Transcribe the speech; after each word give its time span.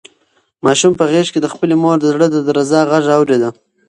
ماشوم 0.65 0.93
په 0.99 1.05
غېږ 1.11 1.27
کې 1.33 1.39
د 1.41 1.47
خپلې 1.53 1.75
مور 1.81 1.97
د 2.01 2.05
زړه 2.13 2.27
د 2.31 2.37
درزا 2.47 2.81
غږ 2.91 3.05
اورېده. 3.17 3.49